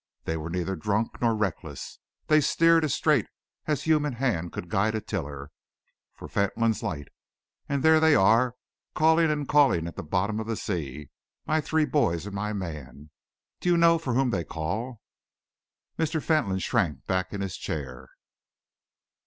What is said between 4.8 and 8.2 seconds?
a tiller, for Fentolin's light! And there they